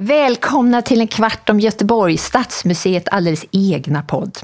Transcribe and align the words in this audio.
Välkomna 0.00 0.82
till 0.82 1.00
en 1.00 1.08
kvart 1.08 1.50
om 1.50 1.60
Göteborg, 1.60 2.18
Stadsmuseet 2.18 3.08
alldeles 3.08 3.44
egna 3.52 4.02
podd. 4.02 4.38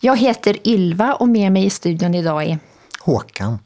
Jag 0.00 0.16
heter 0.16 0.68
Ylva 0.68 1.14
och 1.14 1.28
med 1.28 1.52
mig 1.52 1.64
i 1.64 1.70
studion 1.70 2.14
idag 2.14 2.42
är 2.42 2.58
Håkan. 3.00 3.58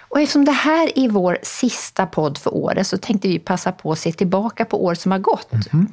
Och 0.00 0.20
eftersom 0.20 0.44
det 0.44 0.52
här 0.52 0.98
är 0.98 1.08
vår 1.08 1.38
sista 1.42 2.06
podd 2.06 2.38
för 2.38 2.54
året 2.54 2.86
så 2.86 2.98
tänkte 2.98 3.28
vi 3.28 3.38
passa 3.38 3.72
på 3.72 3.92
att 3.92 3.98
se 3.98 4.12
tillbaka 4.12 4.64
på 4.64 4.84
år 4.84 4.94
som 4.94 5.12
har 5.12 5.18
gått. 5.18 5.72
Mm. 5.72 5.88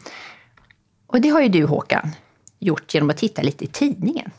Och 1.08 1.22
det 1.22 1.30
har 1.30 1.42
ju 1.42 1.50
du 1.50 1.66
Håkan 1.66 2.12
gjort 2.60 2.94
genom 2.94 3.10
att 3.10 3.18
titta 3.18 3.42
lite 3.42 3.64
i 3.64 3.68
tidningen. 3.68 4.32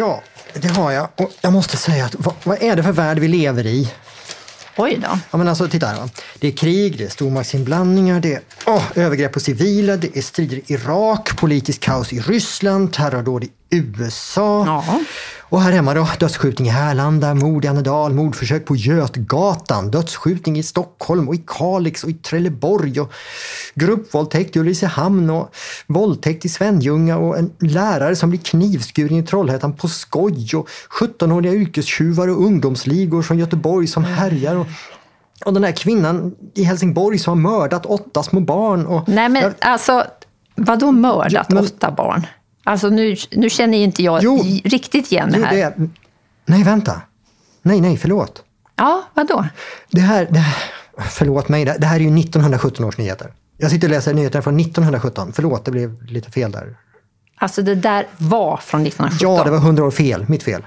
Ja, 0.00 0.22
det 0.54 0.68
har 0.68 0.92
jag. 0.92 1.08
Och 1.16 1.30
jag 1.40 1.52
måste 1.52 1.76
säga 1.76 2.04
att 2.04 2.14
vad, 2.18 2.34
vad 2.44 2.62
är 2.62 2.76
det 2.76 2.82
för 2.82 2.92
värld 2.92 3.18
vi 3.18 3.28
lever 3.28 3.66
i? 3.66 3.92
Oj 4.76 4.98
då. 5.02 5.18
Ja, 5.30 5.38
men 5.38 5.48
alltså, 5.48 5.68
titta 5.68 5.86
här. 5.86 6.10
Det 6.38 6.48
är 6.48 6.52
krig, 6.52 6.98
det 6.98 7.04
är 7.04 7.08
stormaktsinblandningar, 7.08 8.20
det 8.20 8.34
är 8.34 8.40
oh, 8.66 8.82
övergrepp 8.94 9.32
på 9.32 9.40
civila, 9.40 9.96
det 9.96 10.16
är 10.16 10.22
strider 10.22 10.56
i 10.56 10.62
Irak, 10.66 11.36
politiskt 11.36 11.80
kaos 11.80 12.12
i 12.12 12.20
Ryssland, 12.20 12.92
terrordåd 12.92 13.44
i 13.44 13.50
USA. 13.70 14.64
Ja. 14.66 15.00
Och 15.40 15.60
här 15.60 15.72
hemma 15.72 15.94
då, 15.94 16.08
dödsskjutning 16.20 16.68
i 16.68 16.70
Härlanda, 16.70 17.34
mord 17.34 17.64
i 17.64 17.68
Annedal, 17.68 18.12
mordförsök 18.14 18.64
på 18.64 18.76
Götgatan, 18.76 19.90
dödsskjutning 19.90 20.58
i 20.58 20.62
Stockholm 20.62 21.28
och 21.28 21.34
i 21.34 21.42
Kalix 21.46 22.04
och 22.04 22.10
i 22.10 22.14
Trelleborg 22.14 23.00
och 23.00 23.12
gruppvåldtäkt 23.74 24.56
i 24.56 24.58
Ulricehamn 24.60 25.30
och 25.30 25.54
våldtäkt 25.86 26.44
i 26.44 26.48
Svenljunga 26.48 27.16
och 27.18 27.38
en 27.38 27.52
lärare 27.58 28.16
som 28.16 28.30
blir 28.30 28.40
knivskuren 28.40 29.16
i 29.18 29.22
Trollhättan 29.22 29.72
på 29.72 29.88
skoj 29.88 30.50
och 30.56 30.68
17-åriga 31.00 31.52
yrkestjuvar 31.52 32.28
och 32.28 32.44
ungdomsligor 32.44 33.22
från 33.22 33.38
Göteborg 33.38 33.86
som 33.86 34.04
härjar 34.04 34.56
och 34.56 34.66
och 35.44 35.54
den 35.54 35.64
här 35.64 35.72
kvinnan 35.72 36.34
i 36.54 36.62
Helsingborg 36.62 37.18
som 37.18 37.44
har 37.44 37.50
mördat 37.50 37.86
åtta 37.86 38.22
små 38.22 38.40
barn. 38.40 38.86
Och, 38.86 39.08
Nej 39.08 39.28
men 39.28 39.54
alltså, 39.60 40.04
vadå 40.54 40.92
mördat 40.92 41.50
men- 41.50 41.64
åtta 41.64 41.90
barn? 41.90 42.26
Alltså 42.64 42.88
nu, 42.88 43.16
nu 43.30 43.50
känner 43.50 43.78
inte 43.78 44.02
jag 44.02 44.22
Jo. 44.22 44.44
riktigt 44.64 45.12
igen 45.12 45.32
det 45.32 45.44
här. 45.44 45.54
det 45.54 45.62
är, 45.62 45.88
nej, 46.46 46.64
vänta. 46.64 47.00
Nej, 47.62 47.80
nej, 47.80 47.96
förlåt. 47.96 48.42
Ja, 48.76 49.02
vadå? 49.14 49.46
Det 49.90 50.00
här, 50.00 50.28
det 50.30 50.38
här, 50.38 50.64
förlåt 51.10 51.48
mig, 51.48 51.64
det 51.64 51.86
här 51.86 51.96
är 51.96 52.00
ju 52.00 52.18
1917 52.20 52.84
års 52.84 52.98
nyheter. 52.98 53.32
Jag 53.58 53.70
sitter 53.70 53.88
och 53.88 53.92
läser 53.94 54.14
nyheterna 54.14 54.42
från 54.42 54.60
1917. 54.60 55.32
Förlåt, 55.32 55.64
det 55.64 55.70
blev 55.70 56.02
lite 56.02 56.30
fel 56.30 56.52
där. 56.52 56.76
Alltså 57.36 57.62
det 57.62 57.74
där 57.74 58.06
var 58.18 58.56
från 58.56 58.86
1917. 58.86 59.36
Ja, 59.36 59.44
det 59.44 59.50
var 59.50 59.58
100 59.58 59.84
år 59.84 59.90
fel. 59.90 60.24
Mitt 60.28 60.42
fel. 60.42 60.66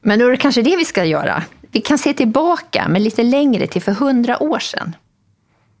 Men 0.00 0.18
då 0.18 0.26
är 0.26 0.30
det 0.30 0.36
kanske 0.36 0.62
det 0.62 0.76
vi 0.76 0.84
ska 0.84 1.04
göra. 1.04 1.42
Vi 1.72 1.80
kan 1.80 1.98
se 1.98 2.14
tillbaka, 2.14 2.86
men 2.88 3.02
lite 3.02 3.22
längre 3.22 3.66
till 3.66 3.82
för 3.82 3.92
hundra 3.92 4.42
år 4.42 4.58
sedan. 4.58 4.96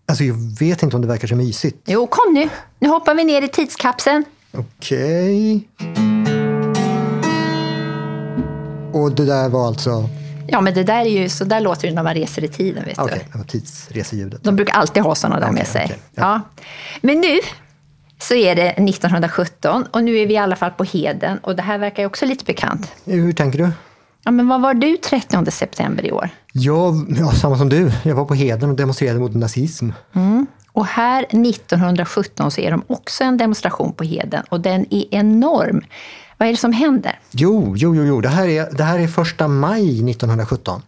Alltså, 0.08 0.24
jag 0.24 0.34
vet 0.60 0.82
inte 0.82 0.96
om 0.96 1.02
det 1.02 1.08
verkar 1.08 1.28
så 1.28 1.36
mysigt. 1.36 1.78
Jo, 1.86 2.06
kom 2.06 2.34
nu. 2.34 2.48
Nu 2.78 2.88
hoppar 2.88 3.14
vi 3.14 3.24
ner 3.24 3.42
i 3.42 3.48
tidskapseln. 3.48 4.24
Okej. 4.54 5.68
Och 8.92 9.12
det 9.12 9.24
där 9.24 9.48
var 9.48 9.66
alltså... 9.66 10.08
Ja, 10.46 10.60
men 10.60 10.74
det 10.74 10.82
där 10.82 11.00
är 11.00 11.22
ju, 11.22 11.28
så 11.28 11.44
där 11.44 11.60
låter 11.60 11.88
det 11.88 11.94
när 11.94 12.02
man 12.02 12.14
reser 12.14 12.44
i 12.44 12.48
tiden. 12.48 12.84
Vet 12.84 12.96
du. 12.96 13.38
var 13.38 13.44
tidsreseljudet. 13.44 14.44
De 14.44 14.56
brukar 14.56 14.74
alltid 14.74 15.02
ha 15.02 15.14
sådana 15.14 15.40
där 15.40 15.52
med 15.52 15.62
Okej, 15.62 15.72
sig. 15.72 15.84
okej, 15.84 15.98
ja. 16.14 16.22
ja. 16.22 16.40
Men 17.02 17.20
nu 17.20 17.40
så 18.18 18.34
är 18.34 18.54
det 18.54 18.68
1917 18.68 19.84
och 19.90 20.04
nu 20.04 20.18
är 20.18 20.26
vi 20.26 20.34
i 20.34 20.38
alla 20.38 20.56
fall 20.56 20.70
på 20.70 20.84
Heden 20.84 21.38
och 21.38 21.56
det 21.56 21.62
här 21.62 21.78
verkar 21.78 22.02
ju 22.02 22.06
också 22.06 22.26
lite 22.26 22.44
bekant. 22.44 22.92
Hur 23.04 23.32
tänker 23.32 23.58
du? 23.58 23.70
Ja, 24.24 24.30
men 24.30 24.48
vad 24.48 24.60
var 24.62 24.74
du 24.74 24.96
30 24.96 25.50
september 25.50 26.06
i 26.06 26.12
år? 26.12 26.30
Jag, 26.52 27.16
ja, 27.18 27.32
samma 27.32 27.58
som 27.58 27.68
du. 27.68 27.92
Jag 28.02 28.14
var 28.14 28.24
på 28.24 28.34
Heden 28.34 28.70
och 28.70 28.76
demonstrerade 28.76 29.18
mot 29.20 29.34
nazism. 29.34 29.90
Och 30.74 30.86
här 30.86 31.22
1917 31.22 32.50
så 32.50 32.60
är 32.60 32.70
de 32.70 32.82
också 32.86 33.24
en 33.24 33.36
demonstration 33.36 33.92
på 33.92 34.04
Heden 34.04 34.44
och 34.48 34.60
den 34.60 34.86
är 34.90 35.14
enorm. 35.14 35.84
Vad 36.38 36.48
är 36.48 36.52
det 36.52 36.58
som 36.58 36.72
händer? 36.72 37.18
Jo, 37.30 37.74
jo, 37.76 37.94
jo, 37.94 38.04
jo. 38.04 38.20
Det, 38.20 38.28
här 38.28 38.48
är, 38.48 38.70
det 38.76 38.84
här 38.84 38.98
är 38.98 39.08
första 39.08 39.48
maj 39.48 40.10
1917. 40.10 40.82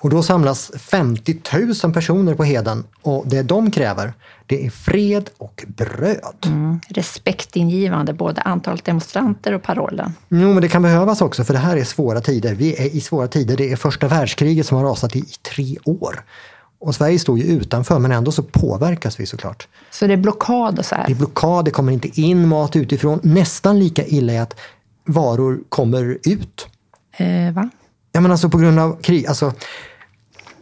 Och 0.00 0.10
då 0.10 0.22
samlas 0.22 0.70
50 0.78 1.36
000 1.84 1.92
personer 1.92 2.34
på 2.34 2.44
Heden 2.44 2.84
och 3.02 3.24
det 3.26 3.42
de 3.42 3.70
kräver 3.70 4.12
det 4.50 4.66
är 4.66 4.70
fred 4.70 5.30
och 5.38 5.64
bröd. 5.68 6.46
Respektingivande, 6.88 8.12
både 8.12 8.40
antalet 8.40 8.84
demonstranter 8.84 9.52
och 9.52 9.62
parollen. 9.62 10.12
Jo, 10.28 10.52
men 10.52 10.62
det 10.62 10.68
kan 10.68 10.82
behövas 10.82 11.20
också 11.20 11.44
för 11.44 11.52
det 11.52 11.58
här 11.58 11.76
är 11.76 11.84
svåra 11.84 12.20
tider. 12.20 12.54
Vi 12.54 12.74
är 12.74 12.96
i 12.96 13.00
svåra 13.00 13.28
tider. 13.28 13.56
Det 13.56 13.72
är 13.72 13.76
första 13.76 14.08
världskriget 14.08 14.66
som 14.66 14.76
har 14.78 14.84
rasat 14.84 15.16
i 15.16 15.22
tre 15.22 15.76
år. 15.84 16.24
Och 16.80 16.94
Sverige 16.94 17.18
står 17.18 17.38
ju 17.38 17.44
utanför 17.44 17.98
men 17.98 18.12
ändå 18.12 18.32
så 18.32 18.42
påverkas 18.42 19.20
vi 19.20 19.26
såklart. 19.26 19.68
Så 19.90 20.06
det 20.06 20.12
är 20.12 20.16
blockad 20.16 20.78
och 20.78 20.84
så 20.86 20.94
Det 20.94 21.00
är 21.00 21.06
här. 21.06 21.14
blockad, 21.14 21.64
det 21.64 21.70
kommer 21.70 21.92
inte 21.92 22.20
in 22.20 22.48
mat 22.48 22.76
utifrån. 22.76 23.20
Nästan 23.22 23.78
lika 23.78 24.06
illa 24.06 24.32
är 24.32 24.40
att 24.42 24.56
varor 25.06 25.60
kommer 25.68 26.18
ut. 26.22 26.66
Eh, 27.16 27.52
va? 27.52 27.70
Ja, 28.12 28.20
men 28.20 28.30
alltså 28.30 28.48
på 28.48 28.58
grund 28.58 28.78
av 28.80 29.00
krig. 29.02 29.26
Alltså, 29.26 29.52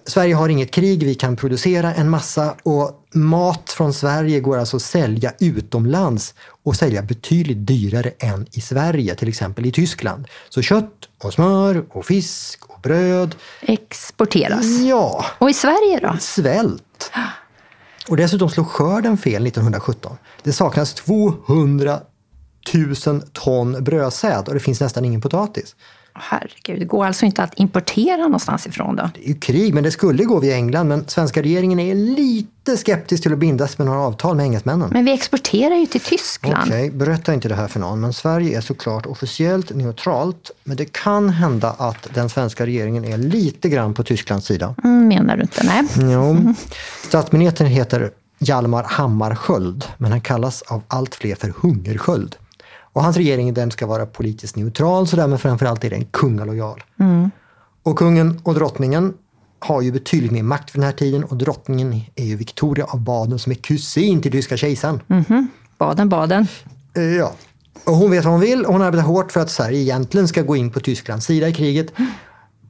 Sverige 0.09 0.35
har 0.35 0.49
inget 0.49 0.71
krig, 0.71 1.03
vi 1.05 1.15
kan 1.15 1.37
producera 1.37 1.95
en 1.95 2.11
massa 2.11 2.55
och 2.63 3.05
mat 3.15 3.71
från 3.71 3.93
Sverige 3.95 4.41
går 4.41 4.59
alltså 4.59 4.77
att 4.77 4.83
sälja 4.83 5.33
utomlands 5.41 6.35
och 6.65 6.77
sälja 6.77 7.03
betydligt 7.03 7.67
dyrare 7.67 8.13
än 8.19 8.47
i 8.53 8.61
Sverige, 8.61 9.15
till 9.15 9.29
exempel 9.29 9.67
i 9.67 9.73
Tyskland. 9.73 10.27
Så 10.49 10.63
kött 10.63 10.93
och 11.23 11.33
smör 11.33 11.85
och 11.91 12.07
fisk 12.07 12.65
och 12.69 12.81
bröd. 12.81 13.35
Exporteras. 13.61 14.67
Ja, 14.81 15.25
Och 15.39 15.51
i 15.51 15.55
Sverige 15.55 16.01
då? 16.03 16.17
svält. 16.21 17.13
Och 18.09 18.17
dessutom 18.17 18.51
slog 18.51 18.67
skörden 18.67 19.19
fel 19.19 19.47
1917. 19.47 20.17
Det 20.43 20.53
saknas 20.53 20.95
200 20.95 22.01
000 23.07 23.23
ton 23.33 23.85
brödsäd 23.85 24.49
och 24.49 24.55
det 24.55 24.61
finns 24.61 24.81
nästan 24.81 25.05
ingen 25.05 25.21
potatis. 25.21 25.77
Herregud, 26.23 26.81
det 26.81 26.85
går 26.85 27.07
alltså 27.07 27.27
inte 27.27 27.43
att 27.43 27.53
importera 27.59 28.23
någonstans 28.23 28.67
ifrån 28.67 28.97
då? 28.97 29.11
Det 29.15 29.25
är 29.25 29.29
ju 29.29 29.41
krig, 29.41 29.75
men 29.75 29.85
det 29.85 29.91
skulle 29.91 30.25
gå 30.25 30.41
via 30.41 30.57
England. 30.57 30.89
Men 30.89 31.09
svenska 31.09 31.43
regeringen 31.43 31.79
är 31.79 31.95
lite 31.95 32.77
skeptisk 32.77 33.23
till 33.23 33.33
att 33.33 33.39
bindas 33.39 33.79
med 33.79 33.87
några 33.87 34.01
avtal 34.01 34.37
med 34.37 34.45
engelsmännen. 34.45 34.91
Men 34.93 35.05
vi 35.05 35.13
exporterar 35.13 35.75
ju 35.75 35.87
till 35.87 36.01
Tyskland. 36.01 36.69
Okej, 36.71 36.91
berätta 36.91 37.35
inte 37.35 37.49
det 37.49 37.55
här 37.55 37.69
för 37.69 37.81
någon. 37.81 38.01
Men 38.01 38.13
Sverige 38.13 38.57
är 38.57 38.61
såklart 38.61 39.07
officiellt 39.07 39.75
neutralt. 39.75 40.51
Men 40.65 40.77
det 40.77 40.93
kan 40.93 41.29
hända 41.29 41.71
att 41.79 42.09
den 42.15 42.29
svenska 42.29 42.67
regeringen 42.67 43.05
är 43.05 43.19
lite 43.19 43.69
grann 43.69 43.95
på 43.95 44.03
Tysklands 44.03 44.47
sida. 44.47 44.75
Mm, 44.85 45.09
menar 45.09 45.37
du 45.37 45.43
inte? 45.43 45.65
Nej. 45.65 46.13
Jo. 46.13 46.55
Statsministern 47.09 47.67
heter 47.67 48.11
Hjalmar 48.39 48.85
Hammarskjöld, 48.85 49.85
men 49.99 50.11
han 50.11 50.21
kallas 50.21 50.63
av 50.63 50.83
allt 50.89 51.15
fler 51.15 51.35
för 51.35 51.53
Hungersköld. 51.61 52.37
Och 52.99 53.05
hans 53.05 53.17
regering 53.17 53.55
den 53.55 53.71
ska 53.71 53.87
vara 53.87 54.07
politiskt 54.07 54.57
neutral 54.57 55.07
sådär, 55.07 55.27
men 55.27 55.39
framförallt 55.39 55.85
är 55.85 55.91
den 55.91 56.05
kungalojal. 56.05 56.83
Och 57.83 57.99
kungen 57.99 58.41
och 58.45 58.55
drottningen 58.55 59.15
har 59.59 59.83
ju 59.83 59.93
betydligt 59.93 60.33
mer 60.33 60.43
makt 60.43 60.71
för 60.71 60.79
den 60.79 60.87
här 60.87 60.93
tiden 60.93 61.25
och 61.25 61.37
drottningen 61.37 62.01
är 62.15 62.25
ju 62.25 62.37
Victoria 62.37 62.85
av 62.85 63.01
Baden 63.01 63.39
som 63.39 63.53
är 63.53 63.57
kusin 63.57 64.23
till 64.23 64.33
tyska 64.33 64.57
kejsaren. 64.57 65.01
Baden, 65.79 66.09
baden. 66.09 66.47
Eh, 66.97 67.03
Ja. 67.03 67.33
Och 67.85 67.95
hon 67.95 68.11
vet 68.11 68.25
vad 68.25 68.33
hon 68.33 68.41
vill 68.41 68.65
och 68.65 68.73
hon 68.73 68.83
arbetar 68.83 69.05
hårt 69.05 69.33
för 69.33 69.41
att 69.41 69.51
Sverige 69.51 69.79
egentligen 69.81 70.29
ska 70.29 70.43
gå 70.43 70.57
in 70.57 70.71
på 70.71 70.81
Tysklands 70.81 71.27
sida 71.27 71.49
i 71.49 71.53
kriget. 71.55 71.87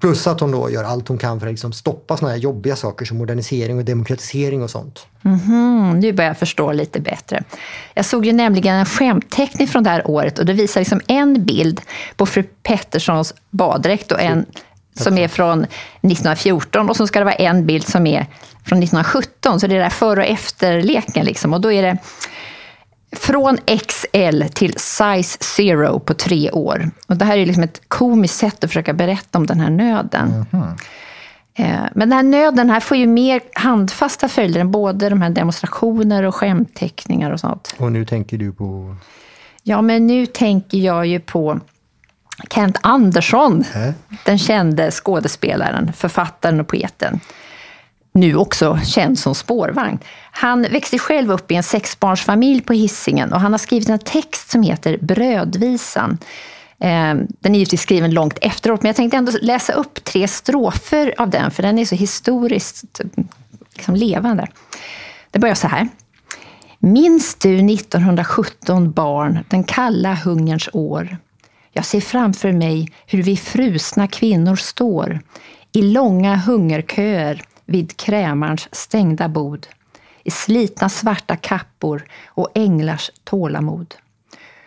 Plus 0.00 0.26
att 0.26 0.40
hon 0.40 0.50
då 0.50 0.70
gör 0.70 0.84
allt 0.84 1.08
hon 1.08 1.18
kan 1.18 1.40
för 1.40 1.46
att 1.46 1.52
liksom 1.52 1.72
stoppa 1.72 2.16
såna 2.16 2.30
här 2.30 2.38
jobbiga 2.38 2.76
saker 2.76 3.04
som 3.04 3.18
modernisering 3.18 3.78
och 3.78 3.84
demokratisering 3.84 4.62
och 4.62 4.70
sånt. 4.70 5.06
Mm, 5.24 6.00
nu 6.00 6.12
börjar 6.12 6.30
jag 6.30 6.38
förstå 6.38 6.72
lite 6.72 7.00
bättre. 7.00 7.42
Jag 7.94 8.04
såg 8.04 8.26
ju 8.26 8.32
nämligen 8.32 8.76
en 8.76 8.86
skämtteckning 8.86 9.68
från 9.68 9.82
det 9.82 9.90
här 9.90 10.10
året 10.10 10.38
och 10.38 10.46
det 10.46 10.52
visar 10.52 10.80
liksom 10.80 11.00
en 11.06 11.44
bild 11.44 11.80
på 12.16 12.26
fru 12.26 12.42
Petterssons 12.42 13.34
baddräkt 13.50 14.12
och 14.12 14.20
en 14.20 14.46
som 14.94 15.18
är 15.18 15.28
från 15.28 15.64
1914 15.64 16.90
och 16.90 16.96
så 16.96 17.06
ska 17.06 17.18
det 17.18 17.24
vara 17.24 17.34
en 17.34 17.66
bild 17.66 17.88
som 17.88 18.06
är 18.06 18.26
från 18.64 18.78
1917. 18.78 19.60
Så 19.60 19.66
det 19.66 19.76
är 19.76 19.80
där 19.80 19.90
före 19.90 20.20
och 20.20 20.26
efterleken 20.26 21.26
liksom. 21.26 21.54
Och 21.54 21.60
då 21.60 21.72
är 21.72 21.82
det 21.82 21.98
från 23.16 23.58
XL 23.88 24.42
till 24.54 24.72
size 24.78 25.38
zero 25.40 25.98
på 26.00 26.14
tre 26.14 26.50
år. 26.50 26.90
Och 27.06 27.16
det 27.16 27.24
här 27.24 27.36
är 27.38 27.46
liksom 27.46 27.62
ett 27.62 27.80
komiskt 27.88 28.34
sätt 28.38 28.64
att 28.64 28.70
försöka 28.70 28.92
berätta 28.92 29.38
om 29.38 29.46
den 29.46 29.60
här 29.60 29.70
nöden. 29.70 30.46
Eh, 31.54 31.66
Men 31.94 32.08
den 32.08 32.12
här 32.12 32.22
nöden 32.22 32.56
den 32.56 32.70
här 32.70 32.80
får 32.80 32.96
ju 32.96 33.06
mer 33.06 33.40
handfasta 33.54 34.28
följder 34.28 34.60
än 34.60 34.70
både 34.70 35.08
de 35.08 35.22
här 35.22 35.30
demonstrationer 35.30 36.22
och 36.22 36.34
skämtteckningar 36.34 37.30
och 37.30 37.40
sånt. 37.40 37.74
Och 37.78 37.92
nu 37.92 38.04
tänker 38.04 38.38
du 38.38 38.52
på... 38.52 38.96
Ja, 39.62 39.82
men 39.82 40.06
nu 40.06 40.26
tänker 40.26 40.78
jag 40.78 41.06
ju 41.06 41.20
på 41.20 41.60
Kent 42.50 42.76
Andersson, 42.80 43.64
Äh? 43.74 43.90
den 44.24 44.38
kände 44.38 44.90
skådespelaren, 44.90 45.92
författaren 45.92 46.60
och 46.60 46.68
poeten. 46.68 47.20
Nu 48.18 48.36
också 48.36 48.78
känd 48.84 49.18
som 49.18 49.34
spårvagn. 49.34 49.98
Han 50.30 50.62
växte 50.62 50.98
själv 50.98 51.32
upp 51.32 51.50
i 51.50 51.54
en 51.54 51.62
sexbarnsfamilj 51.62 52.60
på 52.60 52.72
Hisingen 52.72 53.32
och 53.32 53.40
han 53.40 53.52
har 53.52 53.58
skrivit 53.58 53.88
en 53.88 53.98
text 53.98 54.50
som 54.50 54.62
heter 54.62 54.98
Brödvisan. 55.00 56.18
Eh, 56.80 57.14
den 57.40 57.54
är 57.54 57.58
givetvis 57.58 57.82
skriven 57.82 58.10
långt 58.10 58.38
efteråt, 58.40 58.82
men 58.82 58.88
jag 58.88 58.96
tänkte 58.96 59.16
ändå 59.16 59.32
läsa 59.42 59.72
upp 59.72 60.04
tre 60.04 60.28
strofer 60.28 61.14
av 61.18 61.30
den, 61.30 61.50
för 61.50 61.62
den 61.62 61.78
är 61.78 61.84
så 61.84 61.94
historiskt 61.94 63.00
liksom 63.74 63.94
levande. 63.94 64.46
Det 65.30 65.38
börjar 65.38 65.54
så 65.54 65.68
här. 65.68 65.88
Minns 66.78 67.34
du 67.34 67.56
1917 67.56 68.92
barn, 68.92 69.38
den 69.48 69.64
kalla 69.64 70.14
hungerns 70.14 70.68
år? 70.72 71.16
Jag 71.72 71.84
ser 71.84 72.00
framför 72.00 72.52
mig 72.52 72.88
hur 73.06 73.22
vi 73.22 73.36
frusna 73.36 74.08
kvinnor 74.08 74.56
står 74.56 75.20
i 75.72 75.82
långa 75.82 76.36
hungerköer 76.36 77.42
vid 77.68 77.96
krämarns 77.96 78.68
stängda 78.72 79.28
bod, 79.28 79.66
i 80.22 80.30
slitna 80.30 80.88
svarta 80.88 81.36
kappor 81.36 82.04
och 82.26 82.48
änglars 82.54 83.10
tålamod. 83.24 83.94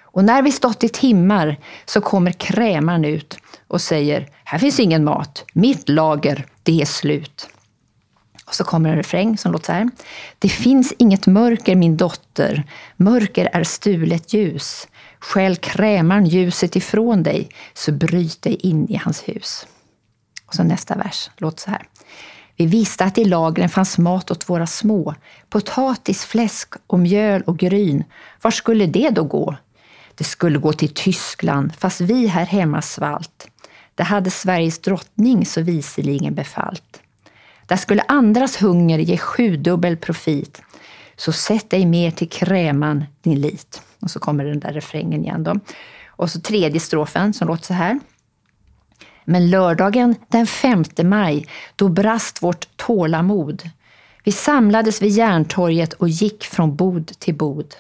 Och 0.02 0.24
när 0.24 0.42
vi 0.42 0.52
stått 0.52 0.84
i 0.84 0.90
timmar 0.90 1.58
så 1.86 2.02
kommer 2.02 2.32
krämaren 2.32 3.06
ut 3.06 3.38
och 3.68 3.82
säger, 3.82 4.30
här 4.44 4.60
finns 4.60 4.80
ingen 4.80 5.04
mat, 5.04 5.46
mitt 5.54 5.90
lager, 5.90 6.46
det 6.64 6.82
är 6.82 6.86
slut. 6.86 7.50
Och 8.46 8.56
så 8.56 8.64
kommer 8.64 8.90
en 8.90 8.96
refräng 8.96 9.38
som 9.38 9.52
låter 9.52 9.66
så 9.66 9.72
här. 9.72 9.90
Det 10.40 10.50
finns 10.50 10.94
inget 10.98 11.28
mörker 11.28 11.76
min 11.76 11.98
dotter, 11.98 12.64
mörker 12.96 13.50
är 13.54 13.64
stulet 13.64 14.34
ljus. 14.34 14.88
Skäl 15.20 15.56
krämaren 15.56 16.26
ljuset 16.26 16.76
ifrån 16.76 17.24
dig, 17.24 17.50
så 17.74 17.92
bryt 17.92 18.42
dig 18.42 18.56
in 18.56 18.90
i 18.90 18.96
hans 18.96 19.22
hus. 19.28 19.68
Och 20.46 20.56
så 20.56 20.64
nästa 20.64 20.96
vers 20.96 21.30
låter 21.38 21.62
så 21.62 21.72
här. 21.72 21.88
Vi 22.62 22.68
visste 22.68 23.06
att 23.06 23.18
i 23.18 23.26
lagren 23.26 23.70
fanns 23.70 23.98
mat 23.98 24.32
åt 24.32 24.50
våra 24.50 24.68
små. 24.68 25.16
Potatis, 25.50 26.26
fläsk 26.26 26.74
och 26.88 27.00
mjöl 27.00 27.42
och 27.42 27.58
gryn. 27.58 28.04
Var 28.42 28.52
skulle 28.52 28.86
det 28.86 29.10
då 29.10 29.24
gå? 29.24 29.56
Det 30.16 30.24
skulle 30.24 30.60
gå 30.60 30.74
till 30.74 30.94
Tyskland, 30.94 31.74
fast 31.78 32.02
vi 32.02 32.28
här 32.28 32.46
hemma 32.46 32.82
svalt. 32.82 33.48
Det 33.96 34.04
hade 34.04 34.32
Sveriges 34.32 34.80
drottning 34.80 35.46
så 35.46 35.62
viseligen 35.62 36.36
befallt. 36.36 37.02
Där 37.68 37.78
skulle 37.78 38.04
andras 38.08 38.62
hunger 38.62 39.00
ge 39.00 39.18
sjudubbel 39.18 39.98
profit. 39.98 40.62
Så 41.16 41.32
sätt 41.32 41.70
dig 41.70 41.86
mer 41.86 42.12
till 42.12 42.30
kräman 42.30 43.06
din 43.22 43.42
lit. 43.42 43.82
Och 44.00 44.12
så 44.12 44.20
kommer 44.20 44.46
den 44.46 44.60
där 44.60 44.74
refrängen 44.74 45.24
igen 45.24 45.44
då. 45.44 45.60
Och 46.08 46.30
så 46.30 46.42
tredje 46.42 46.80
strofen 46.80 47.34
som 47.34 47.48
låter 47.48 47.66
så 47.66 47.74
här. 47.74 48.00
Men 49.32 49.50
lördagen 49.50 50.16
den 50.28 50.48
5 50.48 50.84
maj, 51.04 51.48
då 51.76 51.90
brast 51.90 52.44
vårt 52.44 52.78
tålamod. 52.78 53.70
Vi 54.24 54.32
samlades 54.32 55.02
vid 55.02 55.12
Järntorget 55.12 55.94
och 55.94 56.10
gick 56.10 56.44
från 56.44 56.76
bod 56.76 57.08
till 57.20 57.36
bod. 57.36 57.76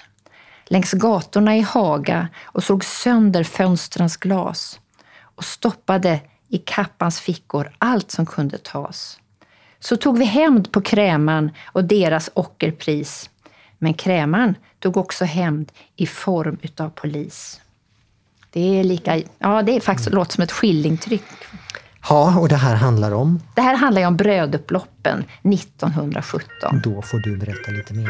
Längs 0.65 0.91
gatorna 0.91 1.57
i 1.57 1.61
Haga 1.61 2.27
och 2.43 2.63
såg 2.63 2.85
sönder 2.85 3.43
fönstrens 3.43 4.17
glas 4.17 4.79
och 5.19 5.43
stoppade 5.43 6.19
i 6.47 6.57
kappans 6.57 7.19
fickor 7.19 7.71
allt 7.77 8.11
som 8.11 8.25
kunde 8.25 8.57
tas. 8.57 9.19
Så 9.79 9.97
tog 9.97 10.17
vi 10.17 10.25
hämnd 10.25 10.71
på 10.71 10.81
kräman 10.81 11.51
och 11.65 11.83
deras 11.83 12.29
ockerpris. 12.33 13.29
Men 13.77 13.93
kräman 13.93 14.55
tog 14.79 14.97
också 14.97 15.25
hämnd 15.25 15.71
i 15.95 16.07
form 16.07 16.57
utav 16.61 16.89
polis. 16.89 17.61
Det 18.53 18.79
är 18.79 18.83
lika, 18.83 19.21
ja 19.39 19.61
det 19.61 19.75
är 19.75 19.79
faktiskt 19.79 20.11
låter 20.11 20.31
som 20.31 20.43
ett 20.43 20.51
skillingtryck. 20.51 21.23
Ja, 22.09 22.39
och 22.39 22.49
det 22.49 22.55
här 22.55 22.75
handlar 22.75 23.11
om? 23.11 23.39
Det 23.55 23.61
här 23.61 23.75
handlar 23.75 24.01
ju 24.01 24.07
om 24.07 24.17
brödupploppen 24.17 25.23
1917. 25.43 26.81
Då 26.83 27.01
får 27.01 27.19
du 27.19 27.37
berätta 27.37 27.71
lite 27.71 27.93
mer. 27.93 28.09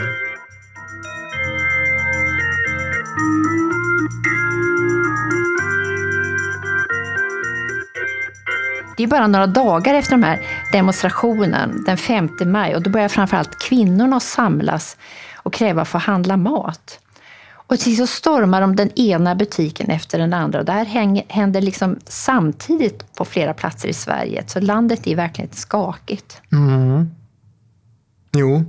Det 8.98 9.04
är 9.04 9.08
bara 9.08 9.28
några 9.28 9.48
dagar 9.48 9.94
efter 9.94 10.12
den 10.12 10.24
här 10.24 10.40
demonstrationen, 10.72 11.84
den 11.86 11.98
5 11.98 12.30
maj, 12.46 12.76
och 12.76 12.82
då 12.82 12.90
börjar 12.90 13.10
framförallt 13.10 13.60
kvinnorna 13.60 14.20
samlas 14.20 14.98
och 15.36 15.54
kräva 15.54 15.82
att 15.82 15.88
få 15.88 15.98
handla 15.98 16.38
mat. 16.38 17.00
Och 17.72 17.80
till 17.80 17.98
så 17.98 18.08
stormar 18.08 18.62
de 18.62 18.76
den 18.76 19.00
ena 19.00 19.36
butiken 19.36 19.90
efter 19.90 20.20
den 20.20 20.34
andra. 20.34 20.60
Och 20.60 20.66
det 20.66 20.72
här 20.72 20.86
händer 21.30 21.62
liksom 21.62 22.00
samtidigt 22.08 23.16
på 23.16 23.26
flera 23.26 23.54
platser 23.54 23.90
i 23.90 23.94
Sverige. 23.94 24.44
Så 24.48 24.60
landet 24.60 25.08
är 25.08 25.16
verkligen 25.16 25.52
skakigt. 25.52 26.42
Jo, 28.34 28.66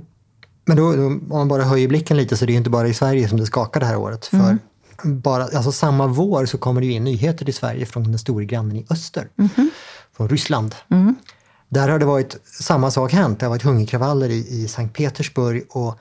men 0.65 0.77
då, 0.77 0.95
då, 0.95 1.05
om 1.05 1.27
man 1.27 1.47
bara 1.47 1.63
höjer 1.63 1.87
blicken 1.87 2.17
lite 2.17 2.37
så 2.37 2.45
det 2.45 2.53
är 2.53 2.57
inte 2.57 2.69
bara 2.69 2.87
i 2.87 2.93
Sverige 2.93 3.29
som 3.29 3.37
det 3.39 3.45
skakar 3.45 3.79
det 3.79 3.85
här 3.85 3.97
året. 3.97 4.25
För 4.25 4.57
bara, 5.03 5.43
alltså 5.43 5.71
samma 5.71 6.07
vår 6.07 6.45
så 6.45 6.57
kommer 6.57 6.81
det 6.81 6.87
in 6.87 7.03
nyheter 7.03 7.45
till 7.45 7.53
Sverige 7.53 7.85
från 7.85 8.03
den 8.03 8.19
stora 8.19 8.43
grannen 8.43 8.75
i 8.75 8.85
öster. 8.89 9.27
Från 10.17 10.29
Ryssland. 10.29 10.75
Där 11.69 11.89
har 11.89 11.99
det 11.99 12.05
varit 12.05 12.37
samma 12.45 12.91
sak 12.91 13.13
hänt. 13.13 13.39
Det 13.39 13.45
har 13.45 13.49
varit 13.49 13.63
hungerkravaller 13.63 14.29
i, 14.29 14.63
i 14.63 14.67
Sankt 14.67 14.95
Petersburg 14.95 15.63
och 15.69 15.99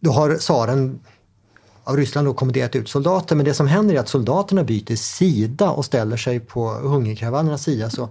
då 0.00 0.12
har 0.12 0.36
tsaren 0.36 1.00
av 1.84 1.96
Ryssland 1.96 2.26
då 2.26 2.34
kommenderat 2.34 2.76
ut 2.76 2.88
soldater. 2.88 3.36
Men 3.36 3.44
det 3.44 3.54
som 3.54 3.66
händer 3.66 3.94
är 3.94 3.98
att 3.98 4.08
soldaterna 4.08 4.64
byter 4.64 4.96
sida 4.96 5.70
och 5.70 5.84
ställer 5.84 6.16
sig 6.16 6.40
på 6.40 6.68
hungerkravallernas 6.68 7.62
sida. 7.62 7.90
Så 7.90 8.08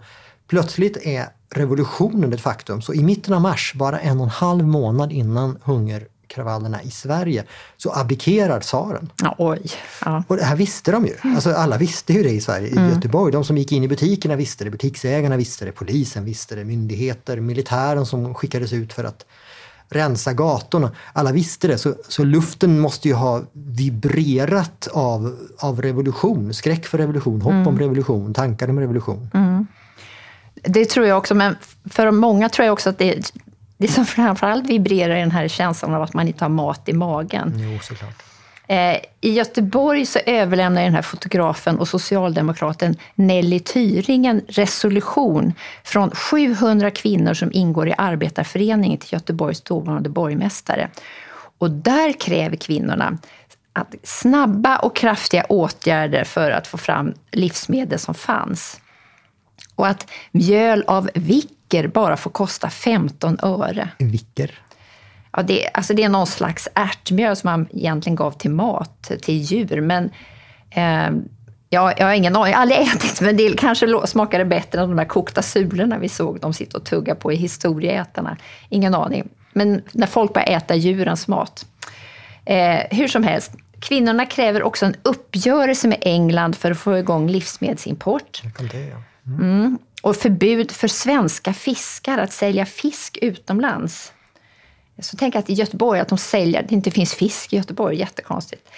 plötsligt 0.48 0.98
är 0.98 1.26
revolutionen 1.50 2.34
ett 2.34 2.42
faktum. 2.42 2.82
Så 2.82 2.94
i 2.94 3.04
mitten 3.04 3.34
av 3.34 3.42
mars, 3.42 3.74
bara 3.76 4.00
en 4.00 4.18
och 4.18 4.24
en 4.24 4.30
halv 4.30 4.68
månad 4.68 5.12
innan 5.12 5.58
hungerkravallerna 5.64 6.84
i 6.84 6.92
Sverige, 6.92 7.44
så 7.78 7.94
abdikerar 7.94 8.60
tsaren. 8.60 9.10
Ja, 9.22 9.36
oj. 9.38 9.62
Ja. 10.06 10.24
Och 10.28 10.38
det 10.38 10.44
här 10.44 10.56
visste 10.56 10.92
de 10.92 11.06
ju. 11.06 11.16
Alltså 11.36 11.52
alla 11.54 11.78
visste 11.78 12.14
ju 12.14 12.24
det 12.24 12.32
i 12.32 12.42
Sverige. 12.42 12.68
I 12.68 12.90
Göteborg, 12.90 13.32
de 13.32 13.44
som 13.44 13.58
gick 13.58 13.72
in 13.72 13.84
i 13.84 13.88
butikerna 13.88 14.36
visste 14.36 14.64
det. 14.64 14.72
Butiksägarna 14.72 15.38
visste 15.38 15.66
det. 15.66 15.72
Polisen 15.72 16.26
visste 16.26 16.56
det. 16.56 16.64
Myndigheter, 16.64 17.40
militären 17.40 18.06
som 18.06 18.36
skickades 18.36 18.74
ut 18.74 18.94
för 18.94 19.04
att 19.04 19.26
rensa 19.94 20.34
gatorna. 20.34 20.92
Alla 21.14 21.32
visste 21.32 21.68
det. 21.68 21.78
Så, 21.78 21.96
så 22.08 22.24
luften 22.24 22.80
måste 22.80 23.08
ju 23.08 23.14
ha 23.14 23.42
vibrerat 23.54 24.88
av, 24.94 25.38
av 25.60 25.82
revolution. 25.82 26.54
Skräck 26.54 26.86
för 26.86 26.98
revolution, 26.98 27.42
hopp 27.42 27.68
om 27.68 27.80
revolution, 27.80 28.34
tankar 28.34 28.70
om 28.70 28.80
revolution. 28.80 29.30
Det 30.56 30.86
tror 30.86 31.06
jag 31.06 31.18
också, 31.18 31.36
men 31.36 31.56
för 31.90 32.12
många 32.12 32.50
tror 32.50 32.66
jag 32.66 32.74
också 32.74 32.90
att 32.90 32.98
det, 32.98 33.32
det 33.78 33.88
som 33.88 34.06
framförallt 34.06 34.70
vibrerar 34.70 35.16
är 35.16 35.20
den 35.20 35.32
här 35.32 35.48
känslan 35.48 35.94
av 35.94 36.02
att 36.02 36.14
man 36.14 36.28
inte 36.28 36.44
har 36.44 36.50
mat 36.50 36.90
i 36.90 36.94
magen. 36.94 37.54
Jo, 37.58 37.80
såklart. 37.82 38.33
Eh, 38.68 38.98
I 39.22 39.34
Göteborg 39.34 40.06
så 40.06 40.20
överlämnar 40.26 40.84
den 40.84 40.96
här 40.96 41.02
fotografen 41.02 41.80
och 41.80 41.88
socialdemokraten 41.88 42.98
Nelly 43.16 43.60
Thyring 43.60 44.26
en 44.26 44.42
resolution 44.48 45.54
från 45.84 46.12
700 46.12 46.92
kvinnor 46.92 47.34
som 47.34 47.50
ingår 47.54 47.88
i 47.88 47.94
arbetarföreningen 47.98 48.98
till 48.98 49.14
Göteborgs 49.14 49.62
dåvarande 49.62 50.10
borgmästare. 50.10 50.90
Och 51.58 51.72
där 51.72 52.14
kräver 52.20 52.56
kvinnorna 52.56 53.18
att 53.74 53.96
snabba 54.04 54.78
och 54.78 54.96
kraftiga 54.96 55.44
åtgärder 55.44 56.24
för 56.24 56.52
att 56.52 56.68
få 56.68 56.78
fram 56.78 57.14
livsmedel 57.32 58.00
som 58.00 58.14
fanns. 58.14 58.82
Och 59.76 59.88
att 59.88 60.12
mjöl 60.32 60.84
av 60.88 61.10
vicker 61.14 61.88
bara 61.88 62.18
får 62.18 62.32
kosta 62.32 62.70
15 62.70 63.38
öre. 63.42 63.90
Vicker. 64.00 64.60
Ja, 65.38 65.44
det, 65.44 65.70
alltså 65.74 65.94
det 65.94 66.04
är 66.04 66.10
någon 66.10 66.28
slags 66.28 66.68
ärtmjöl 66.76 67.36
som 67.36 67.50
man 67.50 67.68
egentligen 67.74 68.16
gav 68.16 68.32
till 68.32 68.52
mat, 68.52 69.12
till 69.22 69.38
djur. 69.38 69.82
Men 69.82 70.10
eh, 70.70 71.24
ja, 71.70 71.94
jag 71.98 72.06
har 72.06 72.14
ingen 72.14 72.36
aning, 72.36 72.52
jag 72.52 72.58
har 72.58 72.62
aldrig 72.62 72.80
ätit, 72.82 73.22
men 73.22 73.38
det 73.38 73.58
kanske 73.58 74.08
smakade 74.08 74.46
bättre 74.46 74.82
än 74.82 74.90
de 74.90 74.96
där 74.96 75.06
kokta 75.06 75.42
sulorna 75.42 75.98
vi 75.98 76.10
såg 76.10 76.40
dem 76.40 76.54
sitta 76.54 76.78
och 76.78 76.84
tugga 76.84 77.16
på 77.16 77.32
i 77.32 77.36
Historieätarna. 77.36 78.38
Ingen 78.70 78.96
aning. 78.96 79.30
Men 79.54 79.82
när 79.92 80.08
folk 80.08 80.34
börjar 80.34 80.48
äta 80.48 80.76
djurens 80.76 81.28
mat. 81.28 81.66
Eh, 82.46 82.80
hur 82.92 83.08
som 83.08 83.24
helst, 83.24 83.52
kvinnorna 83.80 84.26
kräver 84.26 84.64
också 84.64 84.86
en 84.86 84.96
uppgörelse 85.04 85.88
med 85.88 85.98
England 86.02 86.56
för 86.56 86.72
att 86.72 86.78
få 86.78 86.98
igång 86.98 87.30
livsmedelsimport. 87.30 88.42
Jag 88.44 88.70
det, 88.70 88.86
ja. 88.88 88.98
Och 90.02 90.16
förbud 90.16 90.72
för 90.72 90.88
svenska 90.88 91.54
fiskar 91.54 92.18
att 92.18 92.32
sälja 92.32 92.66
fisk 92.66 93.18
utomlands. 93.22 94.14
Så 95.00 95.18
tänk 95.18 95.36
att 95.36 95.50
i 95.50 95.54
Göteborg 95.54 96.00
att 96.00 96.08
de 96.08 96.18
säljer, 96.18 96.64
det 96.64 96.76
inte 96.76 96.92
finns 96.92 97.14
fisk 97.14 97.54
i 97.54 97.56
Göteborg, 97.56 98.00
jättekonstigt. 98.00 98.70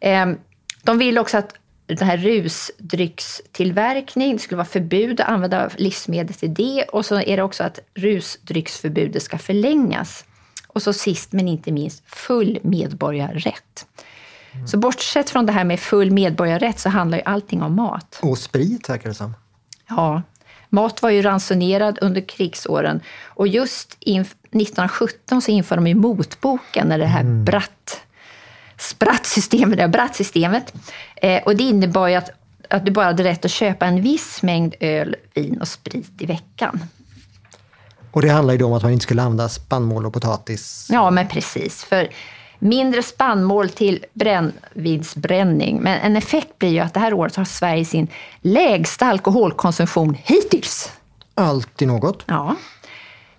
Eh, 0.00 0.26
De 0.82 0.98
vill 0.98 1.18
också 1.18 1.38
att 1.38 1.54
den 1.86 2.08
här 2.08 2.16
rusdryckstillverkning, 2.16 4.32
det 4.32 4.38
skulle 4.38 4.56
vara 4.56 4.66
förbud 4.66 5.20
att 5.20 5.28
använda 5.28 5.70
livsmedel 5.76 6.34
till 6.34 6.54
det. 6.54 6.82
Och 6.82 7.06
så 7.06 7.20
är 7.20 7.36
det 7.36 7.42
också 7.42 7.64
att 7.64 7.78
rusdrycksförbudet 7.94 9.22
ska 9.22 9.38
förlängas. 9.38 10.24
Och 10.66 10.82
så 10.82 10.92
sist 10.92 11.32
men 11.32 11.48
inte 11.48 11.72
minst 11.72 12.02
full 12.06 12.58
medborgarrätt. 12.62 13.86
Så 14.66 14.78
bortsett 14.78 15.30
från 15.30 15.46
det 15.46 15.52
här 15.52 15.64
med 15.64 15.80
full 15.80 16.10
medborgarrätt 16.10 16.78
så 16.78 16.88
handlar 16.88 17.18
ju 17.18 17.24
allting 17.24 17.62
om 17.62 17.76
mat. 17.76 18.18
Och 18.22 18.38
sprit 18.38 18.88
verkar 18.88 19.08
det 19.08 19.14
som. 19.14 19.34
Ja, 19.88 20.22
mat 20.74 21.02
var 21.02 21.10
ju 21.10 21.22
ransonerad 21.22 21.98
under 22.00 22.20
krigsåren 22.20 23.00
och 23.24 23.48
just 23.48 23.96
1917 24.00 25.42
så 25.42 25.50
införde 25.50 25.82
de 25.82 25.86
ju 25.86 25.94
motboken, 25.94 26.88
när 26.88 26.98
det 26.98 27.06
här 27.06 27.20
mm. 27.20 27.44
bratt, 27.44 28.00
sprattsystemet, 28.78 29.78
det 29.78 29.88
brattsystemet. 29.88 30.74
Eh, 31.16 31.42
och 31.42 31.56
det 31.56 31.64
innebar 31.64 32.08
ju 32.08 32.14
att, 32.14 32.30
att 32.70 32.84
du 32.84 32.92
bara 32.92 33.06
hade 33.06 33.24
rätt 33.24 33.44
att 33.44 33.50
köpa 33.50 33.86
en 33.86 34.02
viss 34.02 34.42
mängd 34.42 34.74
öl, 34.80 35.16
vin 35.34 35.60
och 35.60 35.68
sprit 35.68 36.22
i 36.22 36.26
veckan. 36.26 36.80
Och 38.10 38.22
det 38.22 38.28
handlar 38.28 38.54
ju 38.54 38.58
då 38.58 38.66
om 38.66 38.72
att 38.72 38.82
man 38.82 38.92
inte 38.92 39.02
skulle 39.02 39.22
använda 39.22 39.48
spannmål 39.48 40.06
och 40.06 40.12
potatis. 40.12 40.88
Ja, 40.90 41.10
men 41.10 41.28
precis. 41.28 41.84
För 41.84 42.08
mindre 42.58 43.02
spannmål 43.02 43.68
till 43.68 44.04
brännvinsbränning. 44.12 45.80
Men 45.82 46.00
en 46.00 46.16
effekt 46.16 46.58
blir 46.58 46.70
ju 46.70 46.78
att 46.78 46.94
det 46.94 47.00
här 47.00 47.12
året 47.12 47.36
har 47.36 47.44
Sverige 47.44 47.84
sin 47.84 48.08
lägsta 48.40 49.06
alkoholkonsumtion 49.06 50.16
hittills. 50.22 50.92
Alltid 51.34 51.88
något. 51.88 52.24
Ja. 52.26 52.56